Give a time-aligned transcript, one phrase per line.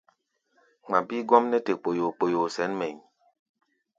[0.85, 3.01] Ŋma bíí gɔ́m nɛ́ te kpoyoo-kpoyoo sɛ̌n mɛʼí̧.